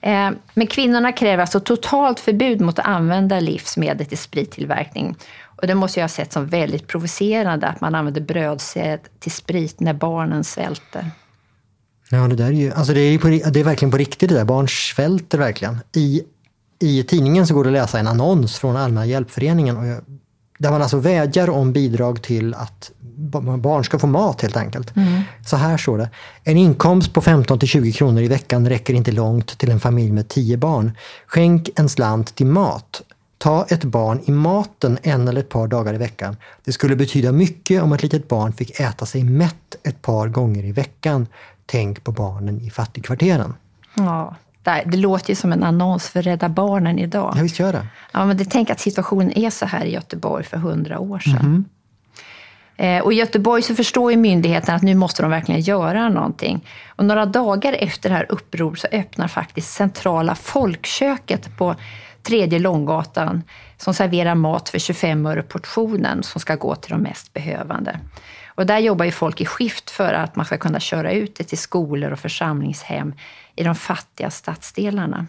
Eh, 0.01 0.29
men 0.53 0.67
kvinnorna 0.67 1.11
kräver 1.11 1.41
alltså 1.41 1.59
totalt 1.59 2.19
förbud 2.19 2.61
mot 2.61 2.79
att 2.79 2.85
använda 2.85 3.39
livsmedel 3.39 4.05
till 4.05 4.17
sprittillverkning. 4.17 5.15
Och 5.61 5.67
det 5.67 5.75
måste 5.75 5.99
jag 5.99 6.03
ha 6.03 6.09
sett 6.09 6.33
som 6.33 6.47
väldigt 6.47 6.87
provocerande 6.87 7.67
att 7.67 7.81
man 7.81 7.95
använder 7.95 8.21
brödsäd 8.21 8.99
till 9.19 9.31
sprit 9.31 9.79
när 9.79 9.93
barnen 9.93 10.43
svälter. 10.43 11.11
Ja, 12.09 12.27
det 12.27 12.35
där 12.35 12.45
är 12.45 12.51
ju, 12.51 12.71
alltså 12.71 12.93
det 12.93 12.99
är, 12.99 13.17
på, 13.19 13.27
det 13.27 13.59
är 13.59 13.63
verkligen 13.63 13.91
på 13.91 13.97
riktigt 13.97 14.29
det 14.29 14.35
där. 14.35 14.45
Barn 14.45 14.67
svälter 14.67 15.37
verkligen. 15.37 15.77
I, 15.95 16.23
I 16.79 17.03
tidningen 17.03 17.47
så 17.47 17.53
går 17.53 17.63
det 17.63 17.69
att 17.69 17.73
läsa 17.73 17.99
en 17.99 18.07
annons 18.07 18.57
från 18.57 18.77
Allmänna 18.77 19.05
hjälpföreningen 19.05 19.77
och 19.77 19.85
jag, 19.85 20.01
där 20.57 20.71
man 20.71 20.81
alltså 20.81 20.97
vädjar 20.97 21.49
om 21.49 21.73
bidrag 21.73 22.21
till 22.21 22.53
att 22.53 22.91
barn 23.59 23.83
ska 23.83 23.99
få 23.99 24.07
mat 24.07 24.41
helt 24.41 24.57
enkelt. 24.57 24.95
Mm. 24.95 25.21
Så 25.45 25.57
här 25.57 25.77
står 25.77 25.97
det. 25.97 26.09
En 26.43 26.57
inkomst 26.57 27.13
på 27.13 27.21
15 27.21 27.59
till 27.59 27.67
20 27.67 27.91
kronor 27.91 28.21
i 28.21 28.27
veckan 28.27 28.69
räcker 28.69 28.93
inte 28.93 29.11
långt 29.11 29.57
till 29.57 29.71
en 29.71 29.79
familj 29.79 30.11
med 30.11 30.27
10 30.27 30.57
barn. 30.57 30.97
Skänk 31.27 31.69
en 31.75 31.89
slant 31.89 32.35
till 32.35 32.45
mat. 32.45 33.01
Ta 33.37 33.65
ett 33.69 33.83
barn 33.83 34.21
i 34.25 34.31
maten 34.31 34.97
en 35.03 35.27
eller 35.27 35.41
ett 35.41 35.49
par 35.49 35.67
dagar 35.67 35.93
i 35.93 35.97
veckan. 35.97 36.37
Det 36.63 36.71
skulle 36.71 36.95
betyda 36.95 37.31
mycket 37.31 37.83
om 37.83 37.93
ett 37.93 38.03
litet 38.03 38.27
barn 38.27 38.53
fick 38.53 38.79
äta 38.79 39.05
sig 39.05 39.23
mätt 39.23 39.75
ett 39.83 40.01
par 40.01 40.27
gånger 40.27 40.63
i 40.63 40.71
veckan. 40.71 41.27
Tänk 41.65 42.03
på 42.03 42.11
barnen 42.11 42.61
i 42.61 42.69
fattigkvarteren. 42.69 43.53
Ja, 43.95 44.35
det 44.65 44.97
låter 44.97 45.29
ju 45.29 45.35
som 45.35 45.51
en 45.51 45.63
annons 45.63 46.09
för 46.09 46.21
Rädda 46.21 46.49
Barnen 46.49 46.99
idag. 46.99 47.33
Ja, 47.37 47.41
visst 47.41 47.59
gör 47.59 47.73
det. 47.73 47.87
Ja, 48.11 48.25
men 48.25 48.37
det, 48.37 48.45
tänk 48.45 48.69
att 48.69 48.79
situationen 48.79 49.37
är 49.37 49.49
så 49.49 49.65
här 49.65 49.85
i 49.85 49.93
Göteborg 49.93 50.43
för 50.43 50.57
hundra 50.57 50.99
år 50.99 51.19
sedan. 51.19 51.65
Mm. 52.77 53.01
Och 53.03 53.13
I 53.13 53.15
Göteborg 53.15 53.61
så 53.61 53.75
förstår 53.75 54.11
ju 54.11 54.17
myndigheten 54.17 54.75
att 54.75 54.81
nu 54.81 54.95
måste 54.95 55.21
de 55.21 55.31
verkligen 55.31 55.61
göra 55.61 56.09
någonting. 56.09 56.67
Och 56.87 57.05
några 57.05 57.25
dagar 57.25 57.73
efter 57.73 58.09
det 58.09 58.15
här 58.15 58.25
uppror 58.29 58.75
så 58.75 58.87
öppnar 58.91 59.27
faktiskt 59.27 59.73
centrala 59.73 60.35
Folkköket 60.35 61.57
på 61.57 61.75
Tredje 62.23 62.59
Långgatan 62.59 63.43
som 63.77 63.93
serverar 63.93 64.35
mat 64.35 64.69
för 64.69 64.79
25 64.79 65.25
öre 65.25 65.43
portionen 65.43 66.23
som 66.23 66.41
ska 66.41 66.55
gå 66.55 66.75
till 66.75 66.91
de 66.91 67.01
mest 67.01 67.33
behövande. 67.33 67.99
Och 68.55 68.65
där 68.65 68.79
jobbar 68.79 69.05
ju 69.05 69.11
folk 69.11 69.41
i 69.41 69.45
skift 69.45 69.91
för 69.91 70.13
att 70.13 70.35
man 70.35 70.45
ska 70.45 70.57
kunna 70.57 70.79
köra 70.79 71.11
ut 71.11 71.35
det 71.35 71.43
till 71.43 71.57
skolor 71.57 72.11
och 72.11 72.19
församlingshem 72.19 73.13
i 73.55 73.63
de 73.63 73.75
fattiga 73.75 74.29
stadsdelarna. 74.29 75.27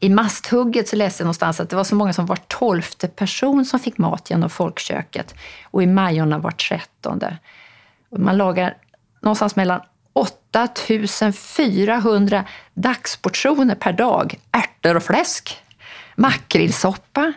I 0.00 0.08
Masthugget 0.08 0.88
så 0.88 0.96
läste 0.96 1.22
jag 1.22 1.24
någonstans 1.24 1.60
att 1.60 1.70
det 1.70 1.76
var 1.76 1.84
så 1.84 1.94
många 1.94 2.12
som 2.12 2.26
var 2.26 2.36
tolfte 2.36 3.08
person 3.08 3.64
som 3.64 3.80
fick 3.80 3.98
mat 3.98 4.30
genom 4.30 4.50
folkköket 4.50 5.34
och 5.64 5.82
i 5.82 5.86
Majorna 5.86 6.38
var 6.38 6.50
trettonde. 6.50 7.38
Man 8.10 8.36
lagar 8.36 8.76
någonstans 9.20 9.56
mellan 9.56 9.80
8400 10.12 12.44
dagsportioner 12.74 13.74
per 13.74 13.92
dag 13.92 14.38
ärtor 14.52 14.96
och 14.96 15.02
fläsk, 15.02 15.62
makrillsoppa, 16.16 17.32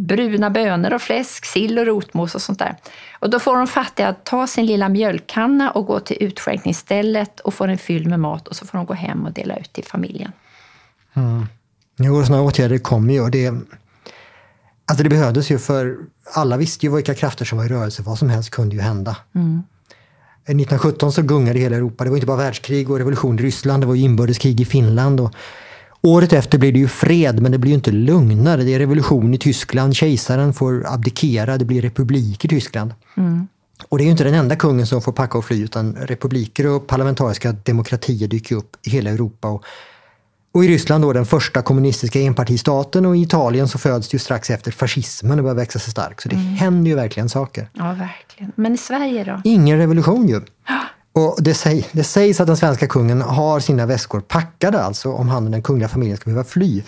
bruna 0.00 0.50
bönor 0.50 0.92
och 0.92 1.02
fläsk, 1.02 1.44
sill 1.44 1.78
och 1.78 1.86
rotmos 1.86 2.34
och 2.34 2.42
sånt 2.42 2.58
där. 2.58 2.76
Och 3.18 3.30
då 3.30 3.38
får 3.38 3.56
de 3.56 3.66
fattiga 3.66 4.12
ta 4.12 4.46
sin 4.46 4.66
lilla 4.66 4.88
mjölkkanna 4.88 5.70
och 5.70 5.86
gå 5.86 6.00
till 6.00 6.16
utskänkningsstället 6.20 7.40
och 7.40 7.54
få 7.54 7.66
den 7.66 7.78
fylld 7.78 8.06
med 8.06 8.20
mat 8.20 8.48
och 8.48 8.56
så 8.56 8.66
får 8.66 8.78
de 8.78 8.86
gå 8.86 8.94
hem 8.94 9.26
och 9.26 9.32
dela 9.32 9.56
ut 9.56 9.72
till 9.72 9.84
familjen. 9.84 10.32
Mm. 11.14 11.46
Jo, 11.98 12.24
sådana 12.24 12.42
åtgärder 12.42 12.78
kommer 12.78 13.12
ju 13.12 13.20
och 13.20 13.30
det, 13.30 13.48
alltså 13.48 15.02
det 15.02 15.08
behövdes 15.08 15.50
ju 15.50 15.58
för 15.58 15.96
alla 16.34 16.56
visste 16.56 16.86
ju 16.86 16.94
vilka 16.94 17.14
krafter 17.14 17.44
som 17.44 17.58
var 17.58 17.64
i 17.64 17.68
rörelse. 17.68 18.02
Vad 18.02 18.18
som 18.18 18.30
helst 18.30 18.50
kunde 18.50 18.76
ju 18.76 18.80
hända. 18.80 19.16
Mm. 19.34 19.62
1917 20.44 21.12
så 21.12 21.22
gungade 21.22 21.58
hela 21.58 21.76
Europa. 21.76 22.04
Det 22.04 22.10
var 22.10 22.16
inte 22.16 22.26
bara 22.26 22.36
världskrig 22.36 22.90
och 22.90 22.98
revolution 22.98 23.38
i 23.38 23.42
Ryssland, 23.42 23.82
det 23.82 23.86
var 23.86 23.94
inbördeskrig 23.94 24.60
i 24.60 24.64
Finland. 24.64 25.20
Och 25.20 25.34
året 26.02 26.32
efter 26.32 26.58
blir 26.58 26.72
det 26.72 26.78
ju 26.78 26.88
fred, 26.88 27.42
men 27.42 27.52
det 27.52 27.58
blir 27.58 27.70
ju 27.70 27.74
inte 27.74 27.90
lugnare. 27.90 28.62
Det 28.62 28.74
är 28.74 28.78
revolution 28.78 29.34
i 29.34 29.38
Tyskland, 29.38 29.96
kejsaren 29.96 30.52
får 30.52 30.86
abdikera, 30.86 31.58
det 31.58 31.64
blir 31.64 31.82
republik 31.82 32.44
i 32.44 32.48
Tyskland. 32.48 32.94
Mm. 33.16 33.48
Och 33.88 33.98
det 33.98 34.02
är 34.02 34.06
ju 34.06 34.10
inte 34.10 34.24
den 34.24 34.34
enda 34.34 34.56
kungen 34.56 34.86
som 34.86 35.02
får 35.02 35.12
packa 35.12 35.38
och 35.38 35.44
fly, 35.44 35.64
utan 35.64 35.94
republiker 35.94 36.66
och 36.66 36.86
parlamentariska 36.86 37.52
demokratier 37.52 38.28
dyker 38.28 38.56
upp 38.56 38.76
i 38.86 38.90
hela 38.90 39.10
Europa. 39.10 39.48
Och 39.48 39.64
och 40.52 40.64
i 40.64 40.68
Ryssland 40.68 41.04
då 41.04 41.12
den 41.12 41.26
första 41.26 41.62
kommunistiska 41.62 42.20
enpartistaten 42.20 43.06
och 43.06 43.16
i 43.16 43.22
Italien 43.22 43.68
så 43.68 43.78
föds 43.78 44.08
det 44.08 44.14
ju 44.14 44.18
strax 44.18 44.50
efter 44.50 44.70
fascismen 44.70 45.38
och 45.38 45.42
börjar 45.42 45.56
växa 45.56 45.78
sig 45.78 45.90
stark. 45.90 46.20
Så 46.20 46.28
det 46.28 46.34
mm. 46.34 46.46
händer 46.46 46.90
ju 46.90 46.96
verkligen 46.96 47.28
saker. 47.28 47.68
Ja, 47.72 47.84
verkligen. 47.92 48.52
Men 48.54 48.74
i 48.74 48.78
Sverige 48.78 49.24
då? 49.24 49.40
Ingen 49.44 49.78
revolution 49.78 50.28
ju. 50.28 50.40
Och 51.12 51.36
det, 51.38 51.54
säg, 51.54 51.88
det 51.92 52.04
sägs 52.04 52.40
att 52.40 52.46
den 52.46 52.56
svenska 52.56 52.86
kungen 52.86 53.22
har 53.22 53.60
sina 53.60 53.86
väskor 53.86 54.20
packade 54.20 54.82
alltså 54.82 55.12
om 55.12 55.28
han 55.28 55.44
och 55.44 55.50
den 55.50 55.62
kungliga 55.62 55.88
familjen 55.88 56.16
ska 56.16 56.24
behöva 56.24 56.44
fly. 56.44 56.82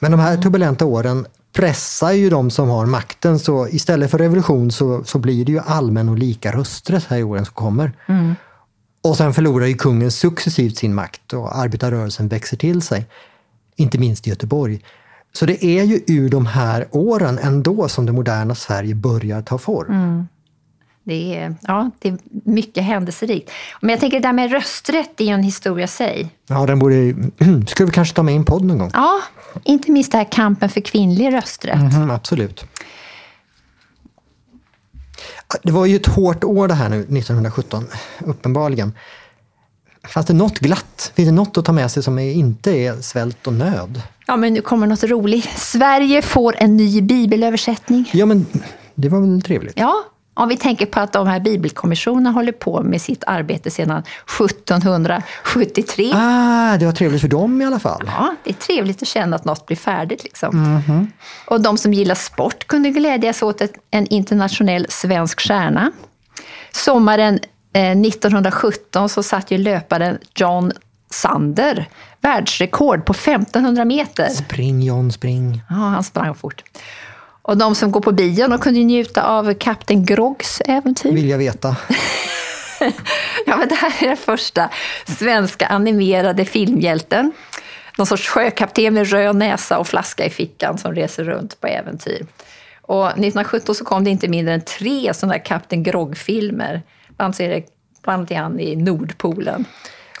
Men 0.00 0.10
de 0.10 0.20
här 0.20 0.30
mm. 0.30 0.42
turbulenta 0.42 0.84
åren 0.84 1.26
pressar 1.52 2.12
ju 2.12 2.30
de 2.30 2.50
som 2.50 2.68
har 2.68 2.86
makten 2.86 3.38
så 3.38 3.68
istället 3.68 4.10
för 4.10 4.18
revolution 4.18 4.70
så, 4.70 5.04
så 5.04 5.18
blir 5.18 5.44
det 5.44 5.52
ju 5.52 5.58
allmän 5.58 6.08
och 6.08 6.18
lika 6.18 6.52
rösträtt 6.52 7.04
här 7.04 7.18
i 7.18 7.22
åren 7.22 7.44
som 7.44 7.54
kommer. 7.54 7.92
Mm. 8.06 8.34
Och 9.02 9.16
sen 9.16 9.34
förlorar 9.34 9.66
ju 9.66 9.74
kungen 9.74 10.10
successivt 10.10 10.76
sin 10.76 10.94
makt 10.94 11.32
och 11.32 11.58
arbetarrörelsen 11.58 12.28
växer 12.28 12.56
till 12.56 12.82
sig. 12.82 13.06
Inte 13.76 13.98
minst 13.98 14.26
i 14.26 14.30
Göteborg. 14.30 14.84
Så 15.32 15.46
det 15.46 15.64
är 15.64 15.84
ju 15.84 16.00
ur 16.06 16.28
de 16.28 16.46
här 16.46 16.88
åren 16.90 17.38
ändå 17.42 17.88
som 17.88 18.06
det 18.06 18.12
moderna 18.12 18.54
Sverige 18.54 18.94
börjar 18.94 19.42
ta 19.42 19.58
form. 19.58 19.92
Mm. 19.92 20.26
Det 21.08 21.36
är, 21.36 21.54
ja, 21.60 21.90
det 21.98 22.08
är 22.08 22.18
mycket 22.44 22.84
händelserikt. 22.84 23.50
Men 23.80 23.90
jag 23.90 24.00
tänker 24.00 24.20
det 24.20 24.28
där 24.28 24.32
med 24.32 24.50
rösträtt 24.50 25.20
är 25.20 25.24
ju 25.24 25.30
en 25.30 25.42
historia 25.42 25.84
i 25.84 25.88
sig. 25.88 26.30
Ja, 26.46 26.66
den 26.66 26.78
borde, 26.78 26.94
skulle 27.66 27.86
vi 27.86 27.92
kanske 27.92 28.14
ta 28.14 28.22
med 28.22 28.34
i 28.34 28.36
en 28.36 28.44
podd 28.44 28.64
någon 28.64 28.78
gång? 28.78 28.90
Ja, 28.92 29.20
inte 29.64 29.90
minst 29.90 30.12
det 30.12 30.18
här 30.18 30.24
kampen 30.24 30.68
för 30.68 30.80
kvinnlig 30.80 31.32
rösträtt. 31.32 31.94
Mm, 31.94 32.10
absolut. 32.10 32.64
Det 35.62 35.72
var 35.72 35.86
ju 35.86 35.96
ett 35.96 36.06
hårt 36.06 36.44
år 36.44 36.68
det 36.68 36.74
här 36.74 36.88
nu, 36.88 37.00
1917, 37.00 37.86
uppenbarligen. 38.18 38.92
Fanns 40.08 40.26
det 40.26 40.34
något 40.34 40.58
glatt? 40.58 41.12
Finns 41.14 41.28
det 41.28 41.34
något 41.34 41.58
att 41.58 41.64
ta 41.64 41.72
med 41.72 41.90
sig 41.90 42.02
som 42.02 42.18
inte 42.18 42.70
är 42.70 43.00
svält 43.00 43.46
och 43.46 43.52
nöd? 43.52 44.02
Ja, 44.26 44.36
men 44.36 44.54
nu 44.54 44.60
kommer 44.60 44.86
något 44.86 45.04
roligt. 45.04 45.58
Sverige 45.58 46.22
får 46.22 46.54
en 46.58 46.76
ny 46.76 47.00
bibelöversättning. 47.00 48.10
Ja, 48.12 48.26
men 48.26 48.46
det 48.94 49.08
var 49.08 49.20
väl 49.20 49.42
trevligt? 49.42 49.78
Ja, 49.78 50.04
om 50.38 50.48
vi 50.48 50.56
tänker 50.56 50.86
på 50.86 51.00
att 51.00 51.12
de 51.12 51.26
här 51.26 51.40
bibelkommissionerna 51.40 52.30
håller 52.30 52.52
på 52.52 52.82
med 52.82 53.02
sitt 53.02 53.24
arbete 53.26 53.70
sedan 53.70 54.02
1773. 54.40 56.12
Ah, 56.14 56.76
det 56.76 56.86
var 56.86 56.92
trevligt 56.92 57.20
för 57.20 57.28
dem 57.28 57.62
i 57.62 57.64
alla 57.64 57.78
fall. 57.78 58.02
Ja, 58.06 58.34
det 58.44 58.50
är 58.50 58.54
trevligt 58.54 59.02
att 59.02 59.08
känna 59.08 59.36
att 59.36 59.44
något 59.44 59.66
blir 59.66 59.76
färdigt. 59.76 60.24
Liksom. 60.24 60.64
Mm 60.64 60.80
-hmm. 60.80 61.06
Och 61.46 61.60
de 61.60 61.78
som 61.78 61.94
gillar 61.94 62.14
sport 62.14 62.66
kunde 62.66 62.90
glädjas 62.90 63.42
åt 63.42 63.62
en 63.90 64.06
internationell 64.06 64.86
svensk 64.88 65.40
stjärna. 65.40 65.92
Sommaren 66.72 67.38
eh, 67.72 67.90
1917 67.90 69.08
så 69.08 69.22
satt 69.22 69.50
ju 69.50 69.58
löparen 69.58 70.18
John 70.34 70.72
Sander 71.10 71.88
världsrekord 72.20 73.04
på 73.04 73.12
1500 73.12 73.84
meter. 73.84 74.28
Spring 74.28 74.82
John, 74.82 75.12
spring. 75.12 75.62
Ja, 75.68 75.76
han 75.76 76.04
sprang 76.04 76.34
fort. 76.34 76.64
Och 77.48 77.56
de 77.56 77.74
som 77.74 77.90
går 77.90 78.00
på 78.00 78.12
bion 78.12 78.50
de 78.50 78.58
kunde 78.58 78.80
njuta 78.80 79.22
av 79.22 79.54
Kapten 79.54 80.04
Groggs 80.04 80.62
äventyr. 80.64 81.12
Vill 81.12 81.28
jag 81.28 81.38
veta. 81.38 81.76
ja, 83.46 83.56
men 83.56 83.68
det 83.68 83.74
här 83.74 84.02
är 84.02 84.08
den 84.08 84.16
första 84.16 84.70
svenska 85.18 85.66
animerade 85.66 86.44
filmhjälten. 86.44 87.32
Någon 87.98 88.06
sorts 88.06 88.28
sjökapten 88.28 88.94
med 88.94 89.10
röd 89.10 89.36
näsa 89.36 89.78
och 89.78 89.86
flaska 89.86 90.24
i 90.24 90.30
fickan 90.30 90.78
som 90.78 90.94
reser 90.94 91.24
runt 91.24 91.60
på 91.60 91.66
äventyr. 91.66 92.26
Och 92.82 93.06
1917 93.06 93.74
så 93.74 93.84
kom 93.84 94.04
det 94.04 94.10
inte 94.10 94.28
mindre 94.28 94.54
än 94.54 94.60
tre 94.60 95.14
sådana 95.14 95.32
här 95.32 95.44
Kapten 95.44 95.82
Grogg-filmer. 95.82 96.82
Bland 97.16 97.40
annat 98.04 98.30
är 98.30 98.36
han 98.36 98.60
i 98.60 98.76
Nordpolen 98.76 99.64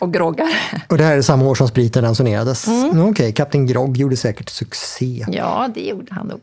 och 0.00 0.12
groggar. 0.12 0.48
Och 0.88 0.98
det 0.98 1.04
här 1.04 1.16
är 1.16 1.22
samma 1.22 1.44
år 1.44 1.54
som 1.54 1.68
spriten 1.68 2.04
ransonerades? 2.04 2.66
Mm. 2.66 2.90
Okej, 2.90 3.10
okay, 3.10 3.32
Kapten 3.32 3.66
Grogg 3.66 3.96
gjorde 3.96 4.16
säkert 4.16 4.48
succé. 4.48 5.24
Ja, 5.28 5.68
det 5.74 5.80
gjorde 5.80 6.14
han 6.14 6.26
nog. 6.26 6.40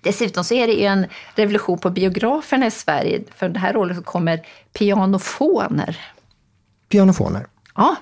Dessutom 0.00 0.44
så 0.44 0.54
är 0.54 0.66
det 0.66 0.72
ju 0.72 0.84
en 0.84 1.06
revolution 1.34 1.78
på 1.78 1.90
biograferna 1.90 2.66
i 2.66 2.70
Sverige. 2.70 3.20
För 3.34 3.48
det 3.48 3.58
här 3.58 3.76
året 3.76 3.96
så 3.96 4.02
kommer 4.02 4.40
pianofoner. 4.72 6.00
Pianofoner. 6.88 7.46
Ja, 7.74 7.96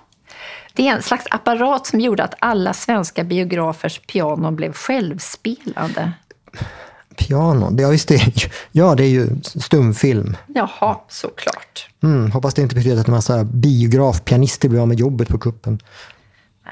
det 0.72 0.88
är 0.88 0.92
en 0.92 1.02
slags 1.02 1.26
apparat 1.30 1.86
som 1.86 2.00
gjorde 2.00 2.24
att 2.24 2.34
alla 2.38 2.72
svenska 2.74 3.24
biografers 3.24 4.00
pianon 4.06 4.56
blev 4.56 4.72
självspelande. 4.72 6.12
Piano, 7.16 7.80
ja 7.80 7.88
visst 7.88 8.08
det. 8.08 8.20
Ja, 8.72 8.94
det 8.94 9.04
är 9.04 9.08
ju 9.08 9.28
stumfilm. 9.42 10.36
Jaha, 10.46 10.96
såklart. 11.08 11.88
Mm, 12.02 12.30
hoppas 12.30 12.54
det 12.54 12.62
inte 12.62 12.74
betyder 12.74 13.00
att 13.00 13.08
en 13.08 13.14
massa 13.14 13.44
biografpianister 13.44 14.68
blir 14.68 14.80
av 14.80 14.88
med 14.88 14.98
jobbet 14.98 15.28
på 15.28 15.38
kuppen. 15.38 15.80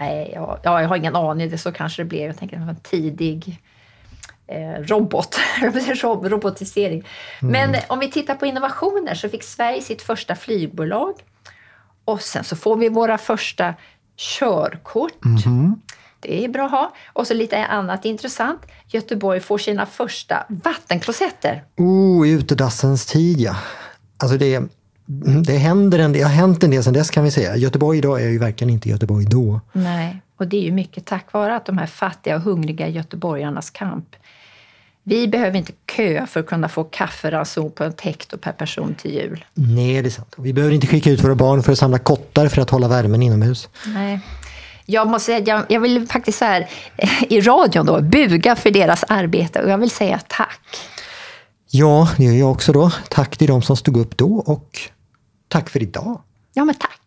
Nej, 0.01 0.31
jag, 0.35 0.59
ja, 0.63 0.81
jag 0.81 0.89
har 0.89 0.97
ingen 0.97 1.17
aning. 1.17 1.51
Det 1.51 1.59
så 1.59 1.73
kanske 1.73 2.03
det 2.03 2.07
blev. 2.07 2.23
Jag 2.23 2.39
tänker 2.39 2.57
att 2.57 2.63
det 2.63 2.67
var 2.67 2.73
en 2.73 2.81
tidig 2.81 3.61
robot, 4.83 5.39
robotisering. 6.31 7.05
Mm. 7.43 7.53
Men 7.53 7.83
om 7.89 7.99
vi 7.99 8.11
tittar 8.11 8.35
på 8.35 8.47
innovationer 8.47 9.15
så 9.15 9.29
fick 9.29 9.43
Sverige 9.43 9.83
sitt 9.83 10.03
första 10.03 10.35
flygbolag. 10.37 11.15
Och 12.05 12.21
sen 12.21 12.45
så 12.45 12.57
får 12.57 12.77
vi 12.77 12.89
våra 12.89 13.19
första 13.19 13.75
körkort. 14.17 15.25
Mm. 15.25 15.75
Det 16.21 16.45
är 16.45 16.49
bra 16.49 16.65
att 16.65 16.71
ha. 16.71 16.95
Och 17.13 17.27
så 17.27 17.35
lite 17.35 17.67
annat 17.67 18.05
intressant. 18.05 18.61
Göteborg 18.87 19.41
får 19.41 19.59
sina 19.59 19.87
första 19.87 20.47
vattenklosetter. 20.49 21.65
Oh, 21.77 22.29
i 22.29 22.31
utedassens 22.31 23.07
tid 23.07 23.41
ja. 23.41 23.57
Alltså 24.17 24.39
det, 24.39 24.63
det, 25.47 25.57
händer 25.57 25.99
en, 25.99 26.13
det 26.13 26.23
har 26.23 26.31
hänt 26.31 26.65
en 26.65 26.71
del 26.71 26.85
sedan 26.85 26.93
dess 26.93 27.11
kan 27.11 27.25
vi 27.25 27.31
säga. 27.31 27.57
Göteborg 27.57 27.99
idag 27.99 28.23
är 28.23 28.29
ju 28.29 28.39
verkligen 28.39 28.71
inte 28.71 28.89
Göteborg 28.89 29.27
då. 29.27 29.61
Nej, 29.73 30.23
och 30.37 30.49
det 30.49 30.57
är 30.57 30.63
ju 30.63 30.73
mycket 30.73 31.05
tack 31.05 31.33
vare 31.33 31.57
att 31.57 31.67
de 31.67 31.79
här 31.79 31.87
fattiga 31.87 32.37
och 32.37 32.43
hungriga 32.43 32.89
göteborgarnas 32.89 33.71
kamp. 33.71 34.17
Vi 35.07 35.29
behöver 35.29 35.59
inte 35.59 35.73
köa 35.97 36.27
för 36.27 36.41
att 36.41 36.47
kunna 36.47 36.69
få 36.69 36.85
kafferanson 36.85 37.71
på 37.71 37.85
ett 37.85 38.01
hekto 38.01 38.39
per 38.39 38.53
person 38.53 38.95
till 38.95 39.15
jul. 39.15 39.45
Nej, 39.55 40.03
det 40.03 40.09
är 40.09 40.11
sant. 40.11 40.35
Vi 40.37 40.53
behöver 40.53 40.75
inte 40.75 40.87
skicka 40.87 41.11
ut 41.11 41.25
våra 41.25 41.35
barn 41.35 41.63
för 41.63 41.73
att 41.73 41.79
samla 41.79 41.99
kottar 41.99 42.49
för 42.49 42.63
att 42.63 42.71
hålla 42.71 42.89
värmen 42.89 43.23
inomhus. 43.23 43.69
Nej. 43.87 44.21
Jag 44.87 45.09
måste 45.09 45.27
säga, 45.27 45.45
jag, 45.47 45.65
jag 45.69 45.81
vill 45.81 46.07
faktiskt 46.09 46.39
så 46.39 46.45
här, 46.45 46.69
eh, 46.97 47.23
i 47.29 47.41
radion 47.41 47.87
då, 47.87 48.01
buga 48.01 48.57
för 48.57 48.71
deras 48.71 49.05
arbete 49.09 49.63
och 49.63 49.71
jag 49.71 49.79
vill 49.79 49.91
säga 49.91 50.21
tack. 50.29 50.61
Ja, 51.71 52.09
det 52.17 52.25
gör 52.25 52.33
jag 52.33 52.51
också 52.51 52.73
då. 52.73 52.91
Tack 53.09 53.37
till 53.37 53.49
de 53.49 53.63
som 53.63 53.77
stod 53.77 53.97
upp 53.97 54.17
då 54.17 54.35
och 54.37 54.81
tack 55.49 55.71
för 55.71 55.83
idag. 55.83 56.21
Ja, 56.53 56.65
men 56.65 56.75
tack. 56.75 57.01